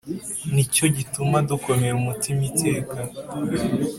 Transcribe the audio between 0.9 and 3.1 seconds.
gituma dukomera umutima iteka